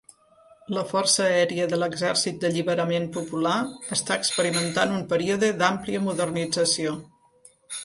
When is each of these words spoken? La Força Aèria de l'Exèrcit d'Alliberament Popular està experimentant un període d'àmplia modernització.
La 0.75 0.83
Força 0.91 1.27
Aèria 1.33 1.67
de 1.73 1.77
l'Exèrcit 1.81 2.39
d'Alliberament 2.45 3.05
Popular 3.19 3.59
està 3.97 4.19
experimentant 4.23 4.97
un 4.97 5.07
període 5.15 5.53
d'àmplia 5.63 6.05
modernització. 6.09 6.99